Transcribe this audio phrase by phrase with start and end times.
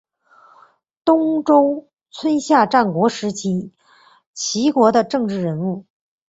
[1.05, 3.71] 东周春秋战国时期
[4.33, 5.85] 齐国的政治人物。